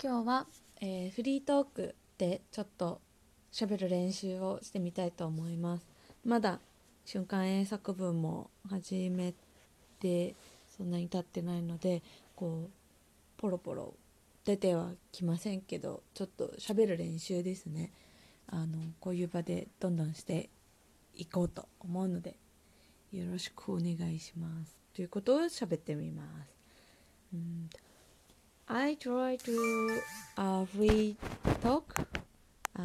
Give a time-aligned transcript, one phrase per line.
[0.00, 0.46] 今日は、
[0.80, 3.00] えーフリートークでちょっと
[3.50, 5.88] 喋る練習をしてみたいと思います。
[6.24, 6.60] まだ
[7.04, 9.34] 瞬間英作文も始め
[9.98, 10.36] て
[10.68, 12.04] そんなに経ってないので
[12.36, 12.70] こう
[13.38, 13.94] ポロポロ
[14.44, 17.90] 出てはきませんけどちょっと喋る練習ですね。
[18.46, 20.48] あのこういう場でどんどんして
[21.16, 22.36] いこうと思うので
[23.12, 24.76] よろしくお願いします。
[24.94, 26.54] ということを喋ってみます。
[27.34, 27.68] うん。
[28.70, 30.00] I try to
[30.36, 31.16] uh, free
[31.62, 32.04] talk.
[32.76, 32.84] Uh,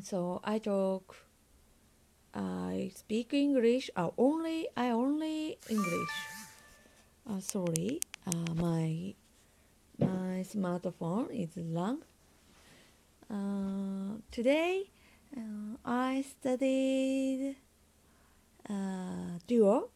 [0.00, 1.16] so I talk.
[2.32, 3.90] I speak English.
[3.96, 6.14] Uh, only I only English.
[7.28, 9.14] Uh, sorry, uh, my
[9.98, 12.06] my smartphone is long.
[13.26, 14.90] Uh, today
[15.36, 17.56] uh, I studied
[18.70, 19.90] uh, duo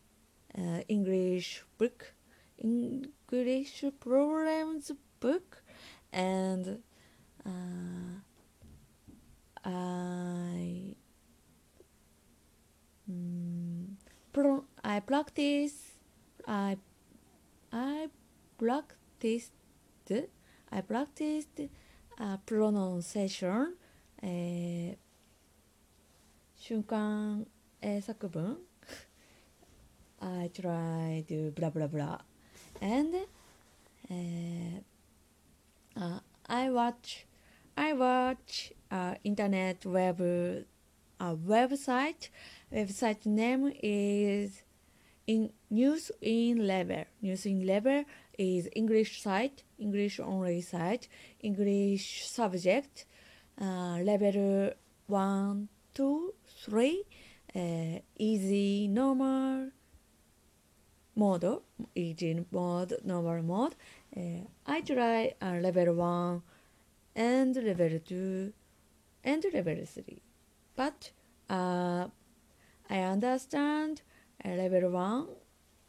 [0.59, 2.16] uh, English book.
[2.57, 5.63] English programs book
[6.11, 6.80] and
[7.45, 8.19] uh,
[9.64, 10.95] I
[13.09, 13.86] mm,
[14.33, 15.97] pro- I practice
[16.47, 16.77] I
[17.72, 18.09] I
[18.58, 19.53] practiced
[20.72, 21.61] I practiced
[22.19, 23.75] uh, pronunciation
[24.22, 25.11] えー
[26.55, 27.44] 瞬間
[27.81, 28.59] 英作文
[30.19, 32.25] I try to blah blah blah
[32.80, 33.14] and
[34.10, 34.80] uh,
[36.00, 37.27] uh, I watch
[37.77, 42.30] I watch uh, internet web uh, website.
[42.72, 44.62] Website name is
[45.27, 48.05] in news in level news in level
[48.38, 51.08] is English site English only site
[51.40, 53.06] English subject.
[53.61, 54.72] Uh, level
[55.06, 57.02] one two three
[57.55, 59.70] uh, easy normal
[61.17, 61.61] mode,
[61.95, 63.75] easy mode, normal mode.
[64.17, 66.42] Uh, I try uh, level 1
[67.17, 68.53] and level 2
[69.25, 70.23] and level 3.
[70.77, 71.11] But
[71.51, 72.07] uh,
[72.90, 74.02] I understand
[74.45, 75.27] uh, level 1,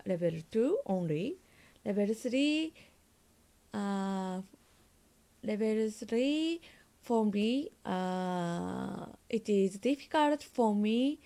[0.06, 1.38] level 2 only.
[1.86, 2.74] Level 3,
[3.74, 4.42] uh,
[5.44, 6.62] level 3
[7.02, 11.20] for me, uh, it is difficult for me.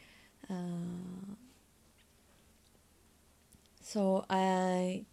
[3.94, 5.04] So I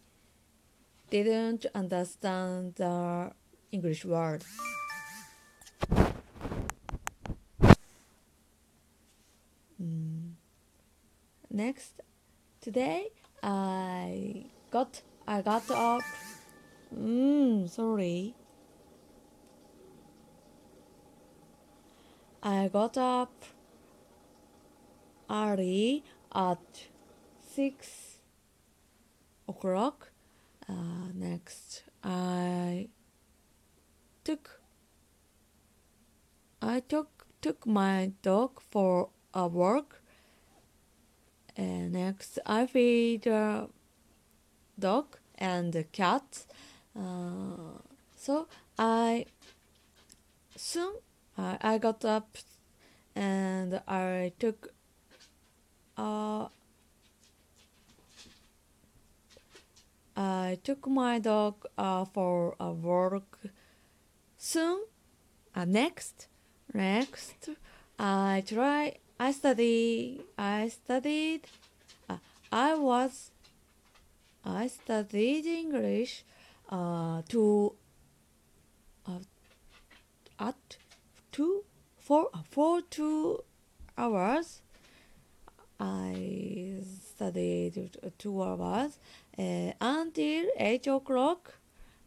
[1.09, 3.29] didn't understand the
[3.73, 4.41] English word.
[9.83, 10.31] Mm.
[11.51, 11.99] Next,
[12.61, 13.09] today
[13.43, 16.03] I got I got up.
[16.97, 18.33] Mm, sorry.
[22.41, 23.33] I got up
[25.29, 26.87] early at
[27.45, 28.08] six
[29.49, 30.11] o'clock.
[30.67, 32.89] Uh, next, I
[34.23, 34.61] took
[36.61, 40.01] I took took my dog for a walk.
[41.57, 43.69] And next, I feed the
[44.77, 46.45] dog and cat.
[46.95, 47.79] Uh,
[48.15, 49.25] so I
[50.55, 50.93] soon
[51.37, 52.37] I, I got up
[53.15, 54.73] and I took
[55.97, 56.47] uh,
[60.19, 63.39] I took my dog uh, for a walk.
[64.37, 64.83] Soon,
[65.55, 66.27] uh, next,
[66.73, 67.47] next,
[67.97, 68.97] I try.
[69.17, 70.19] I study.
[70.37, 71.47] I studied.
[72.09, 72.17] Uh,
[72.51, 73.31] I was.
[74.43, 76.25] I studied English.
[76.69, 77.75] Uh, to.
[79.07, 79.19] Uh,
[80.37, 80.77] at
[81.31, 81.63] two,
[81.97, 83.39] four, uh, for two
[83.97, 84.61] hours.
[85.79, 86.58] I
[87.19, 88.97] studied two hours
[89.37, 91.59] uh, until eight o'clock.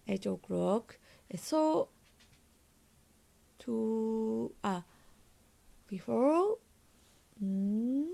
[0.09, 0.97] Eight o'clock.
[1.37, 1.89] So
[3.59, 4.81] to uh,
[5.87, 6.57] before
[7.45, 8.07] mm,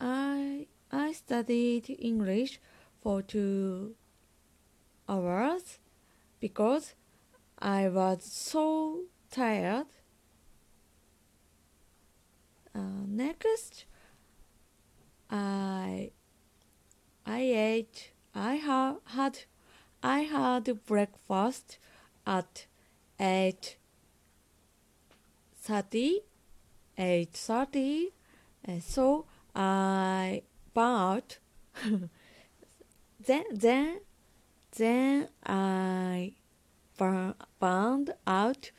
[0.00, 2.60] I I studied English
[3.00, 3.94] for two
[5.08, 5.78] hours
[6.40, 6.94] because
[7.56, 9.86] I was so tired.
[12.74, 13.84] Uh, next,
[15.30, 16.10] I
[17.26, 18.12] I ate.
[18.34, 19.40] I ha- had
[20.02, 21.78] I had breakfast
[22.26, 22.66] at
[23.18, 23.76] eight
[25.60, 26.20] thirty.
[26.96, 28.12] Eight thirty.
[28.80, 30.42] So I
[30.74, 31.38] bought.
[33.26, 34.00] then then
[34.76, 36.34] then I
[36.96, 38.70] burn, found out.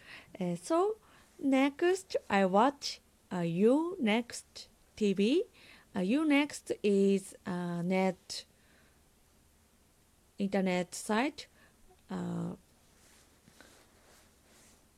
[0.61, 0.95] So
[1.39, 3.01] next I watch
[3.33, 4.67] uh, U-NEXT
[4.97, 5.41] TV.
[5.95, 8.45] Uh, U-NEXT is uh, net
[10.37, 11.47] internet site
[12.09, 12.55] uh,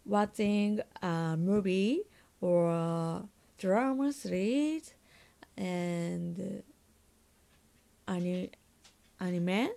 [0.06, 2.02] watching a movie
[2.42, 3.24] or
[3.58, 4.94] drama series
[5.58, 6.64] and
[8.08, 8.52] ani-
[9.20, 9.70] anime.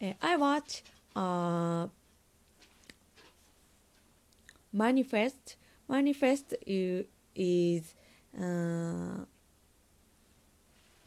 [0.00, 0.82] Uh, I watch
[1.16, 1.88] uh,
[4.72, 5.56] Manifest.
[5.88, 6.54] Manifest
[7.34, 7.94] is,
[8.40, 9.24] uh,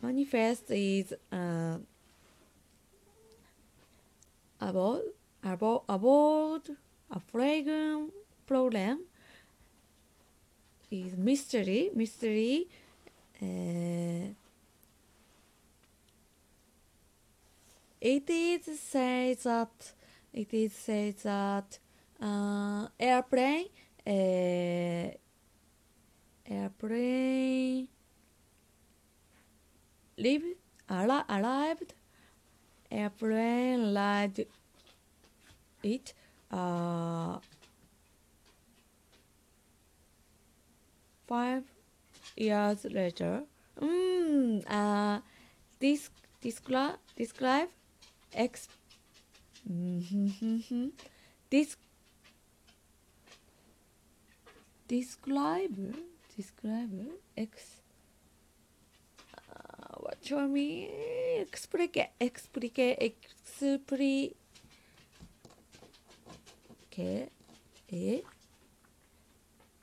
[0.01, 1.77] Manifest is uh,
[4.59, 5.01] about
[5.43, 6.69] about about
[7.11, 8.11] a fragrance
[8.45, 8.99] problem
[10.91, 12.67] is mystery mystery
[13.41, 14.33] uh,
[18.01, 19.93] it is said that
[20.33, 21.79] it is said that
[22.21, 23.67] uh, airplane
[24.05, 25.11] uh,
[26.47, 27.87] airplane
[30.17, 30.43] live
[30.89, 31.93] arri- arrived
[32.89, 34.45] airplane arrived
[35.83, 36.13] it
[36.51, 37.39] uh,
[41.27, 41.63] five
[42.35, 43.43] years later.
[43.81, 45.19] Mm, uh,
[45.79, 46.09] this
[46.41, 47.69] describe describe
[48.33, 48.67] ex
[51.49, 51.77] this
[54.87, 55.95] describe
[56.37, 57.81] describe ex
[59.49, 60.89] uh, what you mean
[61.41, 64.35] explicate explicate explicate
[66.87, 68.23] okay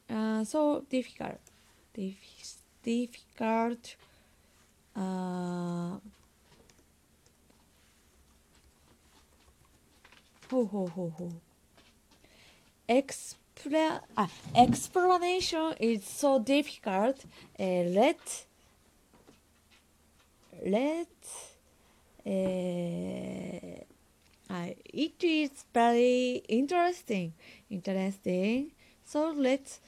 [0.09, 1.41] uh, so difficult.
[1.95, 2.17] Dif
[2.83, 3.97] difficult
[4.95, 5.97] uh,
[10.51, 11.33] ho ho ho ho.
[12.89, 17.25] Exp Pre- ah, explanation is so difficult.
[17.59, 17.65] Uh,
[18.01, 18.47] let
[20.67, 21.09] let
[22.27, 22.31] uh,
[24.51, 27.33] uh, it is very interesting
[27.71, 28.71] interesting.
[29.05, 29.81] So let's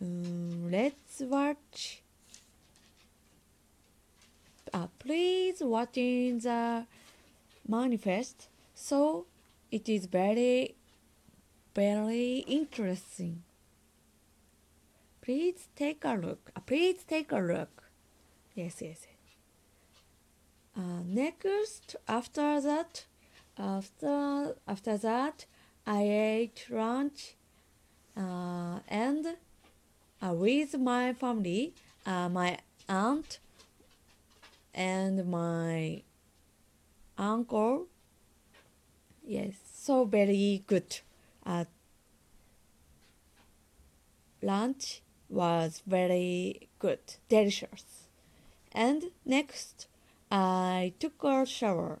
[0.00, 2.02] um, let's watch.
[4.72, 6.84] Uh, please watch in the
[7.66, 8.48] manifest.
[8.74, 9.26] So
[9.70, 10.74] it is very
[11.78, 13.44] very interesting.
[15.20, 16.50] Please take a look.
[16.56, 17.84] Uh, please take a look.
[18.56, 19.06] Yes yes.
[20.76, 23.04] Uh, next after that
[23.58, 25.44] after after that
[25.86, 27.34] i ate lunch
[28.16, 29.26] uh, and
[30.22, 31.74] uh, with my family
[32.06, 32.58] uh, my
[32.88, 33.38] aunt
[34.74, 36.02] and my
[37.16, 37.86] uncle.
[39.24, 41.00] Yes so very good
[41.48, 41.64] uh,
[44.42, 47.00] lunch was very good.
[47.28, 48.08] Delicious.
[48.72, 49.86] And next
[50.30, 52.00] i took a shower.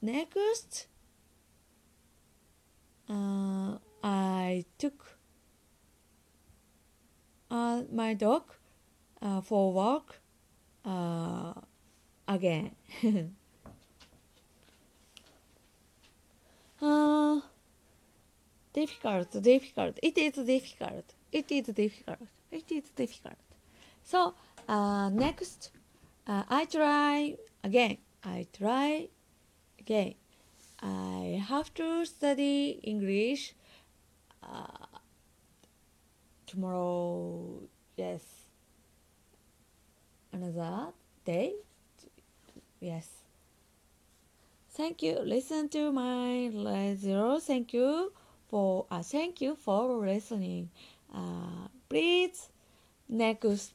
[0.00, 0.86] Next
[3.08, 5.18] uh, i took
[7.50, 8.42] uh, my dog
[9.20, 10.20] uh, for walk
[10.84, 11.52] uh,
[12.28, 12.74] again
[16.82, 17.40] uh,
[18.72, 19.98] difficult difficult.
[20.02, 21.14] It is difficult.
[21.30, 22.28] It is difficult.
[22.50, 23.38] It is difficult.
[24.02, 24.34] So
[24.68, 25.70] uh, next
[26.26, 27.98] uh, i try again.
[28.24, 29.08] I try
[29.78, 30.14] again.
[30.82, 33.54] I have to study english
[34.42, 34.86] uh,
[36.46, 37.62] tomorrow
[37.96, 38.22] yes.
[40.32, 40.92] Another
[41.24, 41.52] day?
[42.80, 43.21] Yes
[44.76, 45.20] thank you.
[45.24, 46.50] Listen to my
[46.96, 48.12] zero thank you
[48.48, 50.70] for uh, thank you for listening.
[51.14, 52.48] Uh, please
[53.08, 53.72] next.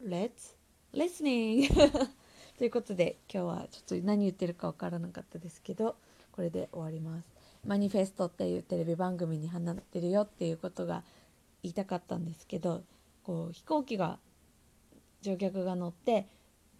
[0.00, 0.54] Let's
[0.92, 1.68] listening.
[2.58, 5.96] ということで今日はちょっと何言ってるか分からなかったですけど
[6.32, 7.28] これで終わります。
[7.64, 11.02] マニフェストっていうテレビ番組に放ってるよっていうことが
[11.62, 12.84] 言いたかったんですけど
[13.24, 14.20] こう飛行機が
[15.22, 16.28] 乗客が乗って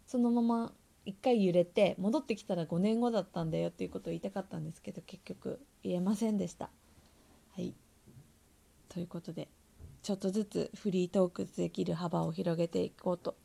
[0.07, 0.73] そのまま
[1.07, 6.71] 一回揺れて戻ってきたら5年後だったんだよっていうことを言いたかったんですけど結局言えませんでした。
[7.55, 7.73] はい
[8.89, 9.49] ということで
[10.03, 13.37] ちょっとずつフリートークできる幅を広げていこうと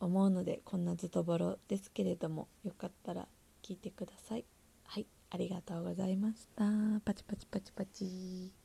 [0.00, 3.28] 思うのでこんなズトボロですけれどもよかったら
[3.62, 4.44] 聞いてください。
[4.84, 6.64] はいありがとうございました。
[7.04, 8.57] パチパチパチパチ。